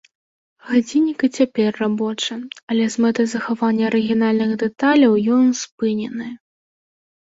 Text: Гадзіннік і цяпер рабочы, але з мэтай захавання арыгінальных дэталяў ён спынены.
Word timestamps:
Гадзіннік 0.69 1.19
і 1.27 1.29
цяпер 1.41 1.69
рабочы, 1.81 2.39
але 2.71 2.89
з 2.95 3.05
мэтай 3.07 3.31
захавання 3.37 3.83
арыгінальных 3.93 4.51
дэталяў 4.67 5.13
ён 5.41 5.57
спынены. 5.65 6.27